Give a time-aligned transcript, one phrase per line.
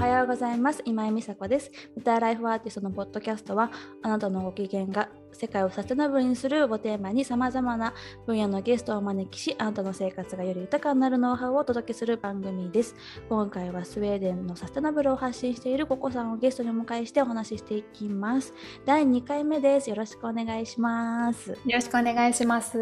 [0.00, 0.80] はようございます。
[0.86, 1.70] 今井美佐子です。
[1.94, 3.70] メターライフアーティストのポッドキャストは
[4.00, 7.92] あなたのご機嫌が世界をサステナブルにするをテーマにさまざまな
[8.26, 12.94] 分野のゲストをお招きしあなたの生活がより豊かになるノウハウをお届けする番組です。
[13.28, 18.54] 今回はスウェーデンのサステナブルを発信しているココさんをゲストにお迎えしてお話ししていきます。
[18.86, 19.90] 第2回目です。
[19.90, 21.50] よろしくお願いします。
[21.50, 22.78] よろしくお願いします。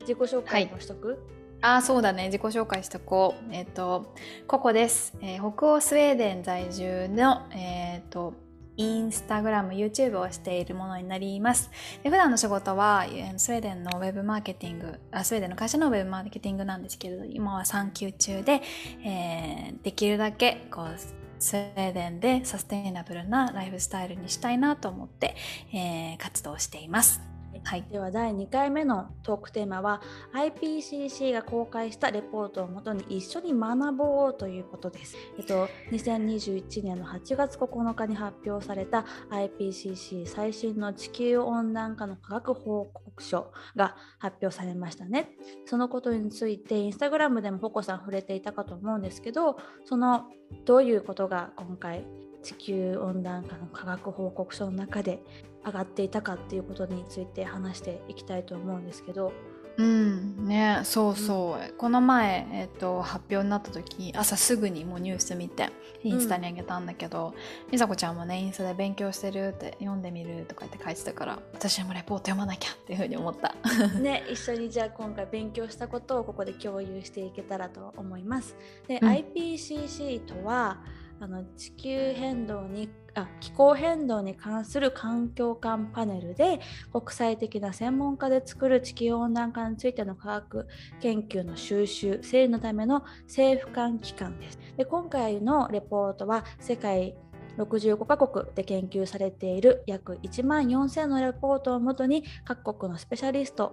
[0.00, 4.14] 自己紹介もしとく、はいあそうだね自己紹介しとこうえっ、ー、と
[4.46, 8.34] ココです、えー、北欧スウェーデン在住のえっ、ー、と
[8.78, 11.68] インスタグラム、YouTube をしているものになります。
[12.04, 13.04] で普段の仕事は
[13.36, 18.62] スウェーデンのウェブマーケティングあ、スウェーデンの会社のウェブマーケティングなんですけれど、今は産休中で、
[19.04, 20.96] えー、できるだけこう
[21.40, 25.34] スウェーデンでサステイナブルなライフスタイルにしたいなと思って、
[25.72, 27.20] えー、活動しています。
[27.64, 30.00] はい、では第2回目のトークテーマは
[30.34, 35.16] IPCC が公開したレポートをもとに一緒に学ぼうということです。
[35.38, 45.30] えっと、2021年の8月9日に発表された IPCC 最新の地球温暖化の科学報告書が発表されましたね。
[45.66, 50.24] そのことについてインスタグラムでもポコさん触れていたかと思うんですけどその
[50.64, 52.06] どういうことが今回
[52.42, 55.22] 地球温暖化の科学報告書の中で
[55.64, 59.32] 上がっていたかっていうことについて話していきたいと思うんですけど。
[59.78, 65.70] うんねそうそう、うん、この前、えーと、発表になった時朝すぐにもうニュース見て
[66.02, 73.54] インスタにあげたんだけど、うん、美佐子ちゃんもねインスタで勉強してるって読んでみるとか言って書いてたから私もレポート読まなきゃっていうふうに思った。
[74.00, 78.56] ね一緒にじゃあ今回勉強したことをここで共有していけたらと思います。
[78.88, 80.78] で、うん、IPCC とは
[81.20, 86.60] あの地球変動にあ気候変動に関する環境間パネルで
[86.92, 90.68] 国際的な専門家で作る地球温暖化についての科学
[91.00, 94.58] 研究の収集整理のための政府間機関です。
[94.76, 97.16] で今回のレポートは世界
[97.58, 103.72] 65カ国で研究されている約1万4000のレポートをもとに各国のスペシャリスト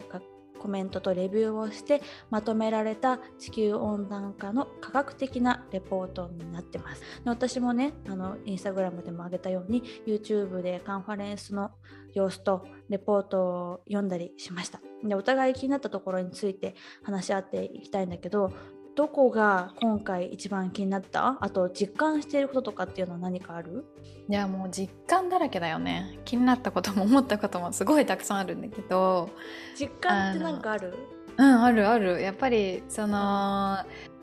[0.65, 7.01] コメントとレビューをしてまとめられた地球温暖化の科学的なレポートになってます。
[7.23, 11.69] で私もねあのインスタグラムでも上げたように YouTube でカンファレンスの
[12.15, 14.81] 様子とレポートを読んだりしました。
[15.03, 16.73] でお互い気になったところについて
[17.03, 18.51] 話し合っていきたいんだけど
[18.95, 21.37] どこが今回一番気になった？
[21.41, 23.83] あと実感していることとかっていうのは何かある？
[24.29, 26.17] いやもう実感だらけだよね。
[26.23, 29.29] 気になったことも思ったこともすごいたくさんあるんだけど。
[29.77, 30.93] 実感って何かある？
[31.37, 32.21] うんあるある。
[32.21, 33.79] やっぱりその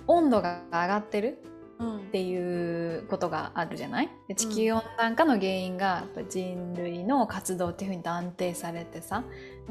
[0.06, 1.38] 温度が上がってる
[1.82, 4.10] っていうことがあるじゃない？
[4.26, 9.22] で地球温暖化の原因が人類の活動っていうふうに断定されてさ、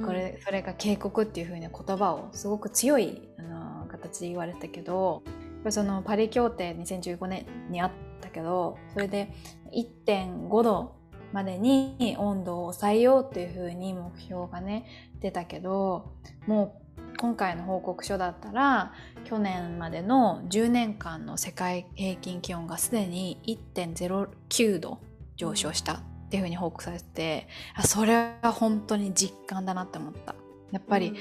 [0.06, 5.23] これそれが警告っていうふうな言葉をすごく強いあの形で言われたけど
[5.69, 9.31] そのパリ協定2015年にあったけどそれで
[9.73, 10.95] 1.5度
[11.31, 14.85] までに温度を抑えようっていうふうに目標がね
[15.22, 16.12] 出たけど
[16.47, 18.94] もう今回の報告書だったら
[19.25, 23.39] 去年までの10年間の世界平均気温がすでに
[23.75, 25.00] 1.09度
[25.35, 30.35] 上昇したっていうふうに報告されてあそれは本当に実感だなって思った。
[30.72, 31.13] やっぱり、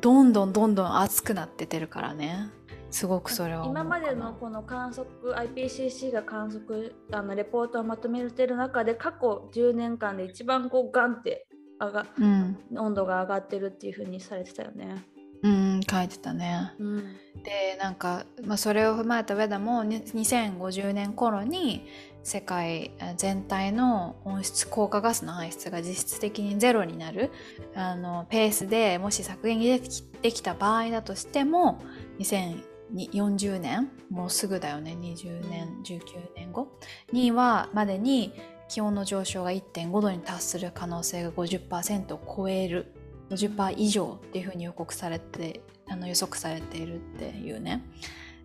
[0.00, 2.50] どんどんどんどん暑くなっててるからね。
[2.90, 11.46] すごくそれは今までのこの観測 IPCC が観測あのレポートをまとめてる中で過去10年間で一番こうガンって
[11.78, 15.04] 上が、うん、温度が上がってるっていうふうにされてたよね。
[15.42, 16.72] うん書いてたね。
[16.78, 16.96] うん、
[17.42, 21.86] でなんか、まあ、それを踏まえた上でも2050年頃に
[22.24, 27.30] 世界全体の温室効果ガスの排出が実質的にゼロになる
[27.74, 29.60] あのペースでもし削減
[30.20, 31.80] できた場合だとしても
[32.18, 36.00] 2040年もうすぐだよね20年19
[36.36, 36.68] 年後
[37.12, 38.34] にはまでに
[38.68, 42.92] 気温の上昇が1.5度に達する可能性が50%を超える
[43.30, 47.82] 50%以上っていうふうに予告されてあの予測されているっていうね。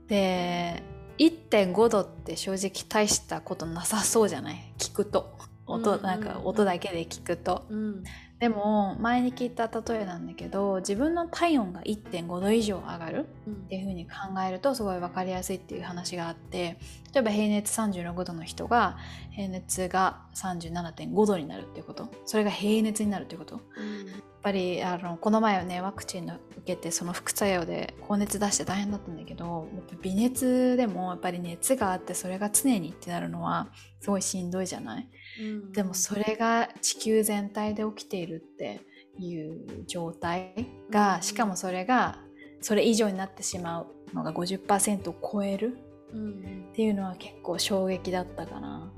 [0.08, 0.84] で
[1.18, 4.74] 1.5度って正直大したことなさそうじゃない？
[4.78, 5.38] 聞くと。
[5.66, 8.04] 音,、なんか音だけで聞くと、うん、
[8.44, 14.14] でも前に聞いた例えなんだけど自分の体温が1.5度以上上がるっていうふうに考
[14.46, 16.78] えるとすごい分かりやすいっていう話があって
[17.14, 18.98] 例えば平熱36度の人が
[19.32, 22.10] 平熱が37.5度になるっていうこと。
[22.26, 29.70] それが平熱になるっていうこと、うん、やっぱりあのこの前はねワクチンの受けてその副作用で高熱出して大変だったんだけど
[30.02, 33.70] 微熱でもやっぱり熱があってそれが常にってなるのは
[34.02, 35.08] すごいしんどいじゃない、
[35.40, 38.82] うん、でもそれが地球全体で起きているって
[39.20, 40.54] いう状態
[40.90, 42.20] が、しかもそれが
[42.62, 45.78] それ以上になってしまうのが50%を超える
[46.14, 48.92] っていうのは結構衝撃だったかな。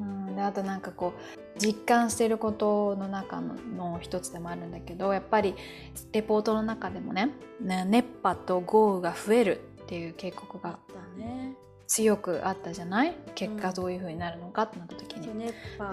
[0.00, 5.54] うん、であとなんかこう実感してることの中の一つでもあるんだけどやっぱり
[6.12, 10.78] レポートの中でもね熱波と豪雨が増えるっていう警告が
[11.90, 13.16] 強くあったじゃない？
[13.34, 15.92] 結果どういうふうになるのかってなった時に、うん、熱波、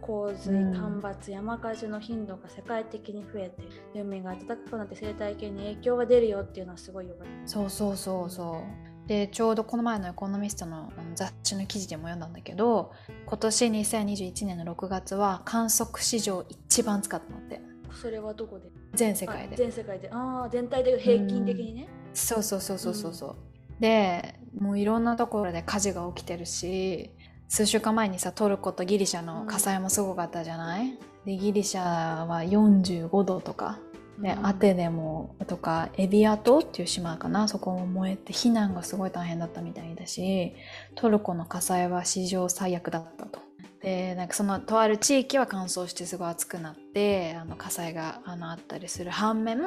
[0.00, 7.48] 洪水干ばつ、山火事の頻度が世界的に増えて海が暖かくなって生態系に影響が出るよっていうのはすごいよかった。
[7.48, 8.64] そうそうそうそ
[9.06, 9.06] う。
[9.06, 12.92] でちょうどこの前のエコノミストの雑誌の記事でも読んだんだけど
[13.26, 17.60] 今年2021年の6月は観測史上一番使ったのって。
[17.92, 18.70] それはどこで？
[18.94, 19.56] 全世界で。
[19.56, 20.08] 全世界で。
[20.10, 23.32] ああ全体で平均的にね、そうそうそうそうそうそう、う
[23.76, 27.10] ん、でもういろんなところで火事が起きてるし
[27.48, 33.78] 数週間前にさトルコとギリシャの火災もすごかったじゃない、うん、でギリシャは45度とか
[34.18, 37.48] で、うん、アテネもとかエビア島っていう島かな？
[37.48, 40.54] そこも燃えて避難がすごい大変だったみたいだし
[40.94, 43.40] トルコの火災は史上最悪だったと。
[43.82, 49.10] でなんかそのとある地域は乾燥してすごい暑くなってあの火災があのあったりする。
[49.10, 49.58] 反面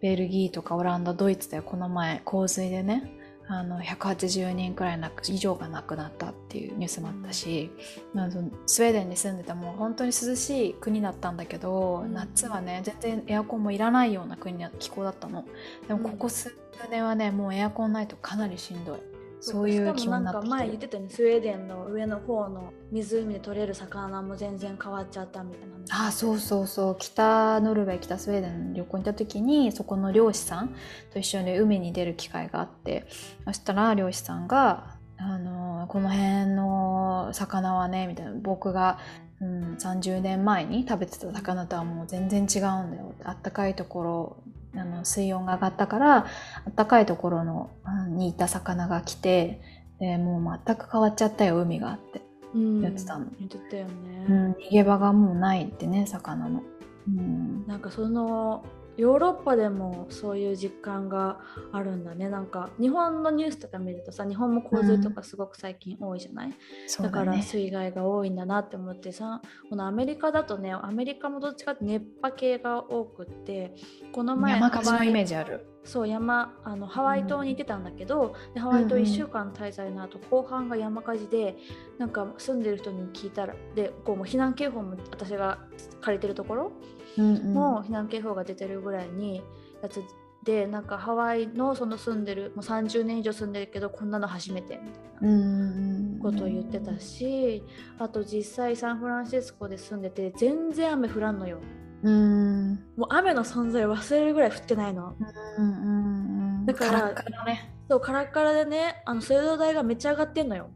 [0.00, 3.12] ベルギーとかオランダドイツではこの前洪水でね
[3.46, 7.70] あの180人くらい以上が亡くなったっていうニュースもあったし、
[8.14, 15.44] うん、スウェーデンに住んでても本当に涼しい国だったんだけど、うん、夏はね全然エアコンもいらないような国気候だったの。
[15.86, 16.56] でもここ数
[16.90, 18.98] 年はねもうエアコンないとかなりしんどい
[19.44, 26.96] そういう気なって前言ってたねスウェーデンの上の方の湖で取れる魚も全然変わっちゃったみたいなあそうそうそう。
[26.98, 30.74] 北ノルウェー北スウェーデンに旅行に行った時にそこの漁師さん
[31.12, 33.06] と一緒に海に出る機会があって
[33.44, 38.98] そしたら漁師さんがあのこの辺の魚はねみたいな僕が、
[39.40, 43.14] うん、30年前に食べてた魚とはもう全然違うんだよ。
[43.24, 44.36] あったかいところ
[44.76, 46.26] あの水温が上がったから
[46.74, 47.70] 暖かいところの
[48.08, 49.60] にいた魚が来て
[50.00, 52.22] でもう全く変わっちゃったよ海がって
[52.54, 56.62] 言ってたの、言ってたよね、うん、逃げ場がもうないってね魚の、
[57.08, 58.64] うん、なんかその
[58.96, 61.40] ヨーロッパでもそういう実感が
[61.72, 62.28] あるんだね。
[62.28, 67.02] なんか日本のニュースとか見るとさ日本も洪水とかすごく最近多いじゃない、うん。
[67.02, 73.74] だから水害が多いんだなって思ってさこのアメリカだとねアメリカもどっちかって熱波系が多くって
[74.12, 75.66] この前山火事のイメージある。
[75.84, 81.56] そう山あのハワイ島に行ってたんだけど、でハワイ島1週間滞在の後、後半が山火事で
[81.98, 85.58] なんか住んでる人に聞いたらでこうもう避難警報も私が
[86.00, 86.72] 借りてるところ
[87.20, 89.42] も避難警報が出てるぐらいに
[89.82, 90.02] やつ
[90.44, 97.64] でなんかハワイのその住んでるもう30年以上住んでるけどこんなの初めてみたいなことを言ってたし
[97.98, 101.58] あと実際サンフランシスコで住んでて全然雨降らんのよ。
[102.02, 105.16] うんもう雨の存在忘れるぐらい降ってないの。
[105.58, 110.68] うんだからカラッカラ、ね、そうカラッカラでねあの水道代がめっちゃ上がってんのよ。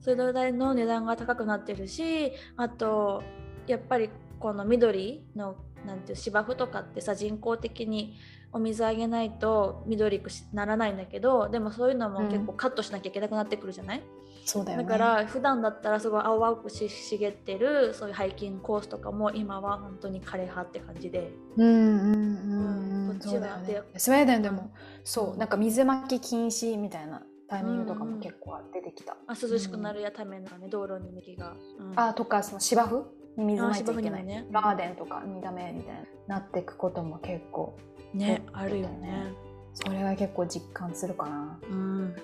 [0.00, 3.22] 水道代の値段が高くなってるしあと
[3.66, 4.10] やっぱり
[4.40, 5.54] この緑の
[5.86, 8.16] なんていう芝生とかってさ人工的に
[8.52, 14.04] お水あげないと緑くならないんだけどでもそういうのも結構カットしなきゃいけなくなってくるじゃない、うん、
[14.44, 21.32] そうだよ、ね、だから普段だったらすごい青々くし茂ってるそういうハイキングコースとかも今は本当に枯れ葉って感じで。
[21.56, 22.16] うんうんう
[22.56, 24.72] ん、うん、こっちは、ね、スウェーデンでも
[25.04, 33.02] そうなんか水まき禁止みたいなタイミングとかも結構出てきた、あ涼しくなるやためのね、道路に水が、うん、あとかその芝生に
[33.36, 37.76] 水まいちゃいけない、ね、ガーデンとかにダメみたいになっていくことも結構
[38.14, 39.32] ねあるよね。
[39.72, 41.58] それは結構実感するかな。
[41.70, 42.14] うん、うん、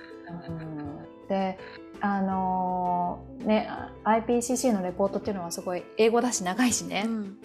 [1.28, 1.58] で
[2.00, 3.70] あのー、ね
[4.04, 7.38] IPCC のレポートっていうのはすごい英語だし長いしね、うん、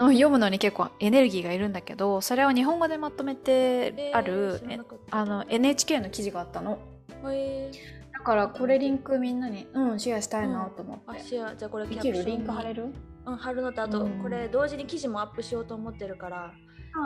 [0.00, 6.78] の読むのに結構エネルギーがいるんだけどそれを日本語でまとめてある、えー、あの NHK の記事があったの。
[7.26, 8.03] えー。
[8.03, 11.04] だからこれリンクみんなに、うん、シェアしたいなと思って。
[11.06, 11.54] うん、あシェア。
[11.54, 12.84] じゃあこれキャプションリンク貼れる？
[13.26, 16.52] うん貼るのとあと、これ同時に記事もアップしようと思ってるから。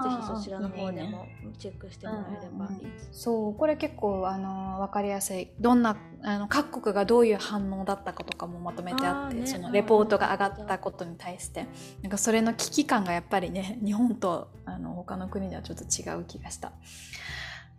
[0.04, 1.24] ぜひそちらの方でも
[1.58, 2.80] チェックしてもらえればいい。
[2.80, 3.22] です。
[3.22, 5.48] そうこれ結構あの分かりやすい。
[5.58, 11.66] どんなあの各国がどういう反応だったかとかもまとめてあって、ね、そのレポートが上がったことに対して。
[12.02, 16.72] なんかそれの危機感がやっぱりね日本とあの他の国ではちょっと違う気がした。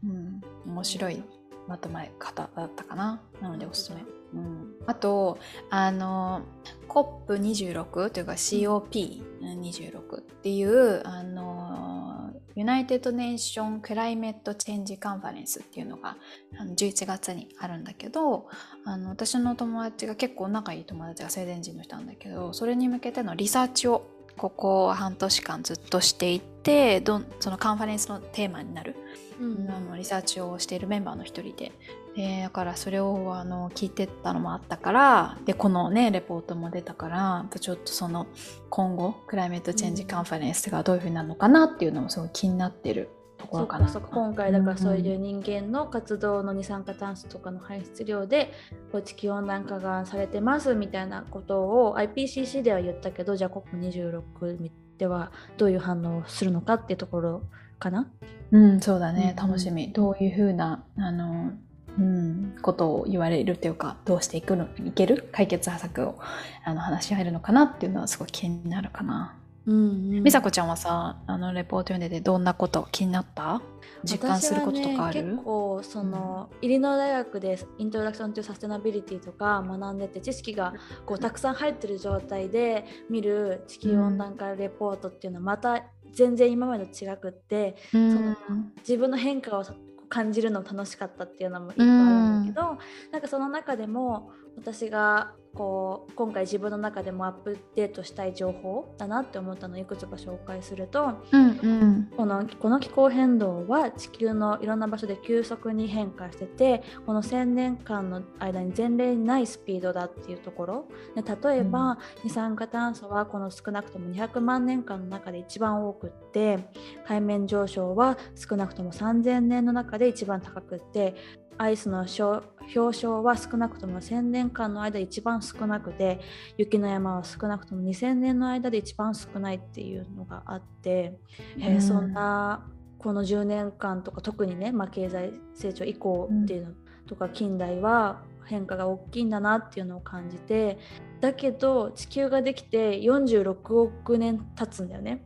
[0.03, 1.23] うん、面白い
[1.69, 3.21] まとめ方だったかな。
[3.39, 5.37] なのでおすすめ、うん、あと
[5.69, 6.41] あの
[6.87, 16.17] COP26 というか COP26 っていうあの United Nation Climate Change Conference っていうのが
[16.57, 18.47] あの11月にあるんだけど
[18.83, 24.09] あの私の友達が結構仲いい友達がスウェーデン人の人なんだけどそれに向けてのリサーチを
[24.39, 28.95] ここ半年間ずっとしていてどそのカンファレンスのテーマになる、
[29.39, 31.71] うん、あのリサーチをしているメンバーの一人で。
[32.15, 38.25] でだからそれをあの聞いてたのもあったからでこのねレポートも出たからちょっとその
[38.69, 43.87] 今後 Climate Change Conference がどういうふうになるのかなっていうのもすごい気になってるところかな。
[43.87, 48.51] そ今回だからそういう人間の活動の二酸化炭素とかの排出量で
[48.91, 57.43] こう地球温暖化がされてますみたいなことを IPCC では言ったけどじゃあ COP26 ではどういう反応をするのかっていうところ
[57.79, 58.11] かな？
[58.51, 61.53] うんそうだね楽しみ、うん、どういうふうなあの
[61.97, 65.27] うん、ことを言われるというかどうしていくのいける？
[65.33, 66.19] 解決策を
[66.63, 69.35] あの話し合えるのかなっていうのはすごい気になるかな。
[69.69, 73.61] うんうん、美佐子ちゃんはさあのレポート読んでてどんなこと気になった？
[74.03, 80.73] 実感することとかある、ね、結構その、イリノイ大学でイントロダクションというサステナビリティとか学んでて知識が
[81.05, 85.83] こうたくさん入ってる状態で見る地球温暖化レポートっていうのはまた
[86.13, 88.35] 全然今までと違くって、うん、その
[88.77, 89.65] 自分の変化を
[90.07, 92.77] 感じるの楽しかったっていうのもいっぱいあるんだけど、うん、
[93.11, 110.85] なんかその中でも私がこう今回自分の中でもアップデートしたい情報だなって思ったのをいくつか紹介すると、うんうん、このこの気候変動は地球のいろんな場所で急速に変化しててこの1,000年間の間に前例にないスピードだっていうところ。
[111.15, 116.59] で例えば、うん、二酸化炭素はこの少なくとも200万年間の中で一番多くって
[117.07, 121.15] 海面上昇は少なくとも3,000年の中で一番高くって
[121.59, 126.21] アイスの表彰は少なくとも1000年間の間で一番少なくて
[126.57, 131.19] 雪の山は少なくとも2000年の間で一番少ないっていうのがあって、
[131.57, 132.65] うん、えー、そんな
[132.97, 136.71] この10年間とか特にね、まあ、経済成長以降っていうの
[137.07, 140.79] とか近代は変化が大きいんだなっていうのを感じて
[141.19, 145.25] だけど地球ができて46億年経つんだよね。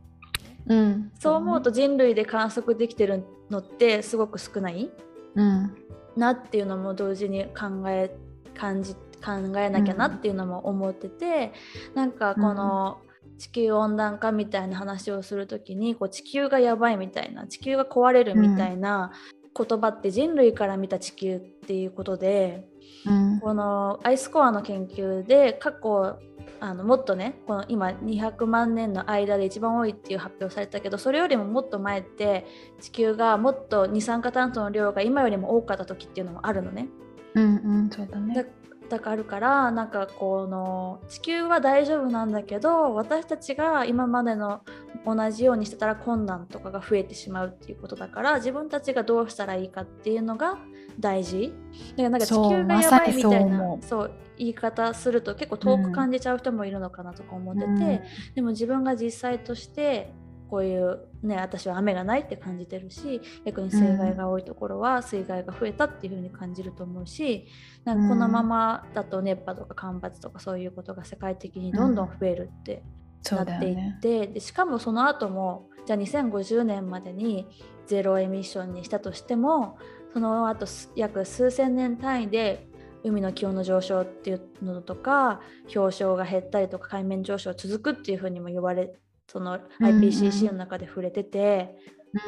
[0.66, 4.90] うん、そう思うと人類で観測できてるのってすごく少ない、
[5.34, 5.76] うん、
[6.16, 8.16] なっていうのも同時に考え
[8.54, 11.52] 感じ考えなきゃなっていうのも思ってて、
[11.90, 12.98] うん、なんかこの
[13.38, 19.12] 地球温暖化みたいな話をする時にこう地球がやばいみたいな地球が壊れるみたいな
[19.56, 22.66] 言葉って人類から見た地球っていうことで、
[23.06, 26.18] うん、このアイスコアの研究で過去
[26.60, 32.46] あのもっとねこの今200万年の間で一番多いっていう発表されたけどそれよりももっと前って
[32.80, 36.88] 地球がもっと二酸化炭素の量が今よりも多かった時っていうのもあるのね。
[37.34, 38.46] うんうんそうだね
[38.88, 44.62] だからあるからなんかこの地球は大丈夫なんだけど私たちが今までの
[45.06, 50.58] 同じようにしてたら困難とかが増えてしまうっていうことだから自分たちがどうしたらいいかっていうのが
[50.98, 51.52] 大事？
[51.96, 58.00] だからなんか地球がやばいみたいなそう言い方すると結構遠く感じちゃう人もいるのかなとか思ってて、うん、
[58.34, 60.12] でも自分が実際として
[60.48, 67.48] こういうね私は雨がないって感じてるし逆に水害が多いところは水害が増えたっていう風に感じると思うし
[67.84, 72.84] なんかこのままだと熱波とか干ばつとかそういうことが世界的にどんどん増えるって
[73.30, 77.46] なっていって、うんね、でしかもその後もじゃあ2050年までに
[77.86, 79.78] ゼロエミッションにしたとしても
[80.14, 82.68] その後約数千年単位で
[83.02, 85.40] 海の気温の上昇っていうのとか
[85.72, 88.94] 氷床が減ったりとか海面上昇続くっていうふうにも言われ
[89.26, 91.74] その IPCC の中で触れてて、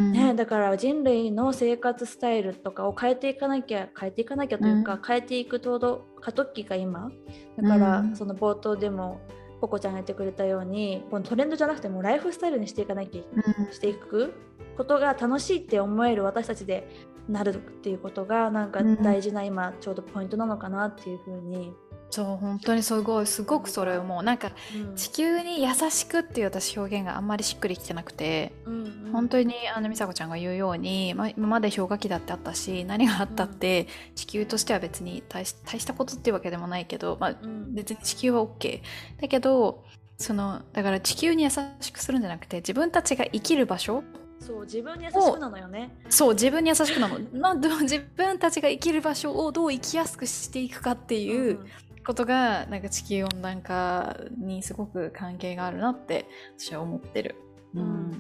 [0.01, 0.13] うん。
[0.13, 7.11] ね、だから人類の生活スタイルとかを変えていかなきゃ変えていかなきゃというか、うん、変えていくちょうど過渡期が今
[7.57, 9.21] だから、その冒頭でも
[9.61, 13.23] ココちゃんが言ってくれたようにこのトレンドじゃなくてもライフスタイルにしていかなきゃ、
[13.65, 14.35] うん、していく
[14.77, 16.89] ことが楽しいって思える私たちで
[17.29, 21.73] なるっていうことがなんか大事な今ちょうどポイントなのかなっていうふうに。
[22.09, 24.23] そう本当にすごいすごくそれをもう。
[24.23, 24.53] なんか、
[24.95, 37.37] 地球に優しくっていう私表現があんまりしっくりきてなくて、うんうん、本当にあの美佐子ちゃんが言うように、まあ、今まで氷河期だってあったし何があったって、地球としては別に大したことっていうわけでもないけど、まあ、
[37.71, 38.83] 別に地球は OK
[39.21, 39.85] だけど
[40.19, 44.03] そのだから地球に優しくするんじゃなくて自分たちが生きる場所
[44.39, 45.91] そう自分に優しくなのよね。
[46.09, 51.61] そう自分に優しくなの、 まあ、自分たちが生きる場所をどう生きやすくしていくかっていう
[52.07, 56.27] ことが、なんか地球温暖化にすごく関係があるなって
[56.59, 57.37] 私は思ってる。
[57.75, 58.11] うん、うん、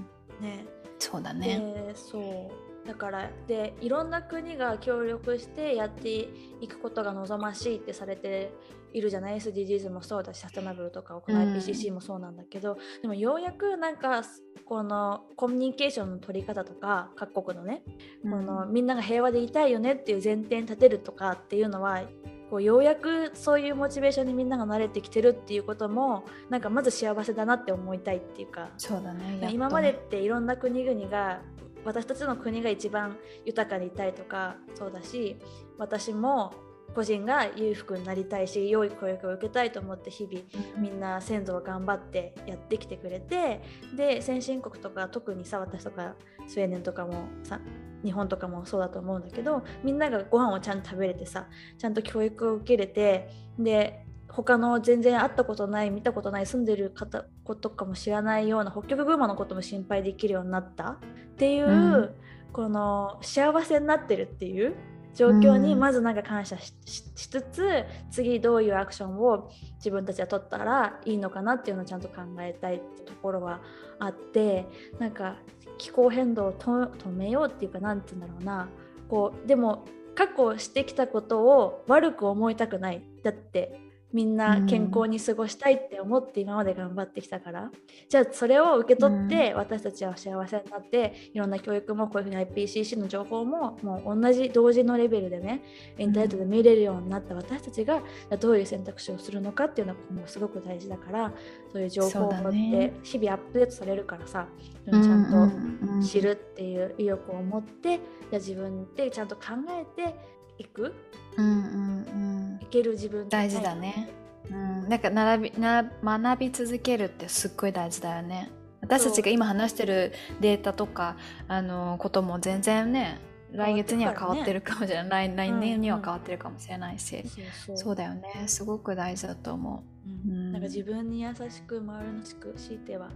[0.40, 0.66] ね。
[0.98, 1.92] そうだね。
[1.94, 6.28] そうだからでいろんな国が協力してやって
[6.60, 8.52] いくことが望ましいってされて
[8.92, 14.22] いるじゃない？SDGs もそうだしサステナブルとかこの IPCC もそうなんだけど、うん、でもようやくなんか
[14.64, 17.82] このコミュニケーションの取り方とか各国のね、
[18.24, 22.02] うん、このみんなが平和でいたいよねっていう前提に立てるとかっていうのは
[22.50, 28.70] こうようやくそういうモチベーションにみんなが慣れてきてるっていうこともなんかまず幸せだなって思いたいっていうか。
[28.78, 31.40] そうだね、ね、今までっていろんな国々が
[31.86, 35.36] 私たちの国が一番豊かでいたいとかそうだし
[35.78, 36.52] 私も
[36.94, 43.60] 個人が裕福になりたいし良い教育を受けたいと思って日々みんな先祖を頑張ってやってきてくれて
[43.96, 46.14] で先進国とか特にさ私とか
[46.46, 47.60] スウェーデンとかもさ
[48.04, 53.28] 日本とかもそうだと思うんだけどみんながご飯をちゃんと食べれてさちゃんと教育を受けれて
[53.58, 60.90] で他の全然会ったことない見たことない住んでる方ことかも知らないような北極群馬のことも心配できるようになった？
[60.90, 60.96] っ
[61.38, 62.10] ていう、うん、
[62.52, 64.74] この幸せになってるっていう
[65.14, 66.74] 状況にまずなんか感謝し,、
[67.14, 73.62] つつ次どういうアクションを自分たちは取ったらいいのかなっていうのをちゃんと考えたいってところは
[73.98, 74.66] あって
[74.98, 75.36] なんか
[75.78, 78.68] 気候変動を止めようっていうか何て言うんだろうな。
[79.08, 83.02] こうでも過去してきたことを悪く思いたくない。
[83.22, 83.80] だって
[84.12, 87.72] みんな健康に過ごしたいって思って今まで頑張ってきたから、うん、
[88.08, 95.62] じゃあそれを受け取って私たちは幸せになっていろんな教育もこういうふうに IPCC の情報ももう同じ同時のレベルでね
[95.98, 98.00] インターネットで見れるようになった私たちが
[98.38, 101.32] どういう選択肢をするのかっていうのがもうすごく大事だから
[101.72, 104.46] そういう情報って日々アップデートされるからさ、
[104.86, 108.00] ちゃんと知るっていう意欲を持ってじゃ
[108.34, 110.14] あ自分でちゃんと考えて
[110.58, 110.94] いく？
[111.36, 112.58] うんうんうん。
[112.62, 114.08] いける自分大事だね、
[114.50, 118.50] うん、なんか学びな学び続けるってすっごい大事だよね。
[118.80, 121.16] 私たちが今話してるデータとか
[121.48, 123.18] あのことも全然ね
[123.52, 127.74] 来月には変わってるかもしれない、ね、来年には変わってるかもしれないし、うんう。
[127.74, 128.22] ん、そうだよね。
[128.46, 130.32] すごく大事だと思う、う。
[130.32, 133.10] ん、なんか自分に優しく周りのしく強いては、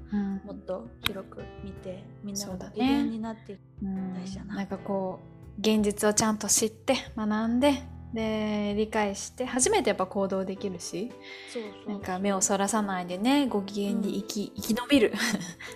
[0.44, 5.29] もっと広く見てみんながご機嫌になって大事だな、なんかこう
[5.60, 7.82] 現実をちゃんと知って学んで
[8.14, 11.12] で理解して初めてやっぱ行動できるし
[11.86, 15.12] なんか目をそらさないでねご機嫌に生きうん、生き延びる。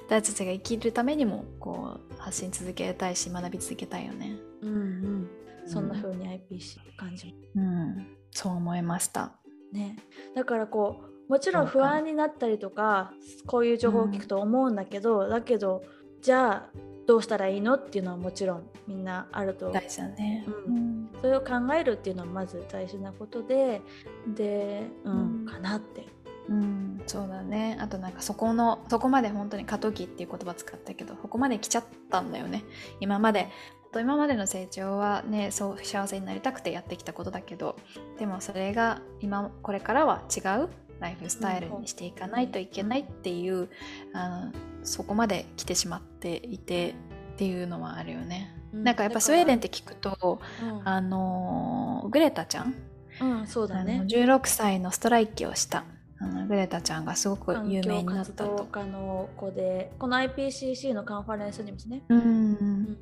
[0.09, 4.37] 私たちが生きるためにもこう発信続けたいし学び続けたいよね。
[4.63, 5.31] うんうん、
[5.67, 9.33] そんな風に IPC 感じうん、そう思いました。
[9.73, 9.97] ね、
[10.35, 13.13] だからこうもちろん不安になったりとか
[13.47, 15.83] こういう情報を聞くと思うんだけど、うん、だけど
[16.25, 23.83] じゃあどうしたらいいのっていうのはもちろんみんなあると大事だね、うん、それを考えるっていうのはまず大事なことで
[24.27, 26.07] で、うん、うん、かなって。
[26.47, 27.79] うん、そうだね。
[27.81, 32.65] あとなんかそこのそこまで本当に過渡期っていう言葉使ったけどここまで来ちゃったんだよね。
[33.01, 33.49] 今まで。
[33.97, 37.77] 今までの成長はねそう幸せになりたくてやってきたことだけど
[38.19, 40.69] でもそれが今これからは違う
[41.01, 43.69] ライフスタイルにしていかないといけないっていう、
[44.13, 44.51] あ
[44.83, 46.95] そこまで来てしまっていて
[47.35, 48.55] っていうのはあるよね。
[48.73, 52.75] うん、なんかやっぱスウェーデンって聞くと、うん、あのグレタちゃん、
[53.21, 55.85] うん、そうだね、16歳のストライキをした
[56.21, 58.69] あのグレタちゃんがすごく有名になったと。
[58.71, 62.03] 家の子でこの IPCC のカンファレンスにもですね。
[62.09, 62.99] うん、うん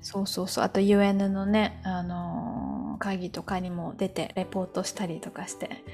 [0.00, 0.64] そうそうそう。
[0.64, 5.84] あと UN のね、あのー、会議とかにも出てレポートしたりとかして、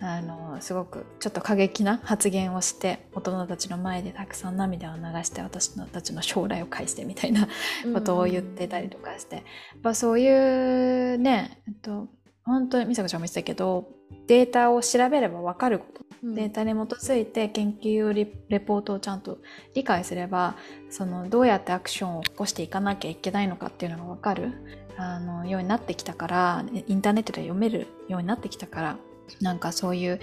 [0.00, 7.48] うん、あのー、すごくちょっと過激な発言をして大人たちの前でたくさん涙を流して私たちの将来を返してみたいな
[7.92, 12.08] ことを言ってたりとかして、うん、やっぱそういうね、えっと、
[12.44, 15.98] 本当に美佐子ちゃんも言ってたけどデータを調べれば分かること。
[16.22, 18.12] データに基づいて研究
[18.48, 19.38] レポートをちゃんと
[19.74, 20.56] 理解すれば
[20.90, 24.52] そのどうやってアクションを起こしていかなきゃいけないのかっていうのが分かる。
[25.00, 28.96] あのようになってきたからインターネットで読めるようになってきたから
[29.40, 30.18] なんかそういう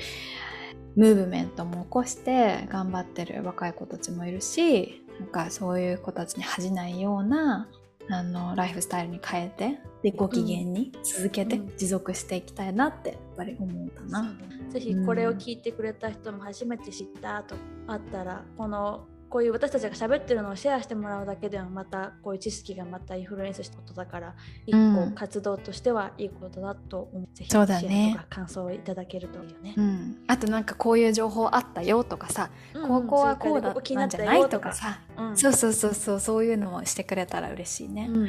[0.98, 7.70] ムーブメントも起こして頑張ってる若い子たちもいるしなんかそういう子たちに恥じないような
[8.10, 13.90] あのライフスタイルに変えてでご機嫌に続けて持続していきたいなってやっぱり思う。
[13.90, 17.56] かな、うん、ぜひこれを聞いてくれた人も初めて知ったと
[17.88, 24.34] あったらこのこういう私たちが喋ってるのをシェアしてもらうだけではまたこういう知識がまたインフルエンスしたことだから
[24.66, 28.18] 一個活動としてはいいことだと思って、うん、そうだね。
[28.30, 38.28] 感想をいただけるといいよね、うん、あとなんかこういう情報あったよとかさ、うん、ここはこうだったんじゃないとかさ、うん、そうそうそうそうそういうのもしてくれたら嬉しいね、うん、は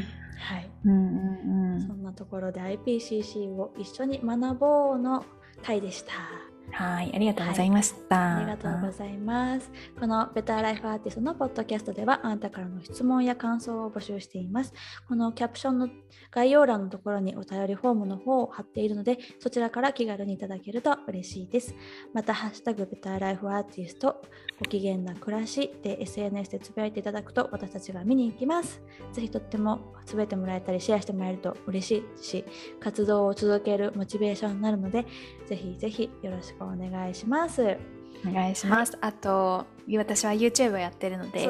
[0.59, 5.25] い、うんうんうん、そんなところで IPCC を一緒に学ぼうの
[5.63, 6.46] 回でした。
[6.73, 9.71] はい、ありがとうございました、はい、ありがとうございます。
[9.99, 14.75] このベターライフアーティストのポッドキャストでは、あなたからの質問や感想を募集しています。
[15.09, 15.89] このキャプションの
[16.31, 21.75] 概要欄のところにお便りフォームの方を貼っているので、そちらから気軽にいただけると嬉しいです。
[22.13, 24.23] また、ハッシュタグベターライフアーティスト、
[24.59, 28.83] ご機嫌な暮らしで SNS でつぶやいていただくと私たちが見に行きます。
[29.13, 32.45] ぜひとってもつぶやいてもらえたりシェアしてもらえると嬉しいし、
[32.81, 35.07] 活動を続けるモチベーションになるので、
[35.47, 37.77] ぜひぜひよろしくお願いします。
[38.27, 38.93] お願いします。
[38.93, 39.67] はい、あと、
[39.97, 41.49] 私は YouTube をやってるので、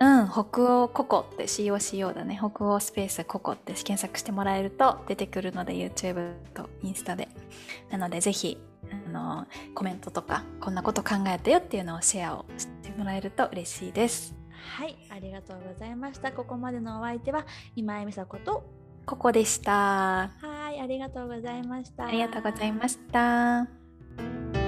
[0.00, 2.38] うん、北欧ココって COCO だね。
[2.38, 7.28] 北欧スペースココって検索してもらえると出てくるので YouTube とインスタで。
[7.90, 8.58] なのでぜひ、
[8.90, 14.34] あの、コメントとか、こんなこと考えたよっていうのをシェアをしてもらえると嬉しいです。
[14.76, 16.32] はい、ありがとうございました。
[16.32, 18.64] ここまでのお相手は今井美佐子と
[19.06, 20.30] ココでした。
[20.40, 22.06] はい、ありがとうございました。
[22.06, 23.83] ありがとうございました。
[24.16, 24.63] Thank you.